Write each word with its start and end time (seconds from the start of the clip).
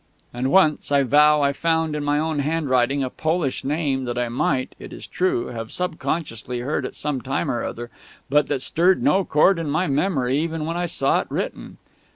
And 0.33 0.49
once, 0.49 0.91
I 0.91 1.03
vow, 1.03 1.41
I 1.43 1.53
found, 1.53 1.95
in 1.95 2.03
my 2.03 2.17
own 2.17 2.39
handwriting, 2.39 3.03
a 3.03 3.09
Polish 3.11 3.63
name, 3.63 4.05
that 4.05 4.17
I 4.17 4.29
might 4.29 4.73
(it 4.79 4.91
is 4.93 5.05
true) 5.05 5.49
have 5.49 5.71
subconsciously 5.71 6.61
heard 6.61 6.87
at 6.87 6.95
some 6.95 7.21
time 7.21 7.51
or 7.51 7.63
other, 7.63 7.91
but 8.27 8.47
that 8.47 8.63
stirred 8.63 9.03
no 9.03 9.23
chord 9.23 9.59
in 9.59 9.69
my 9.69 9.85
memory 9.85 10.39
even 10.39 10.65
when 10.65 10.75
I 10.75 10.87
saw 10.87 11.19
it 11.19 11.27
written. 11.29 11.77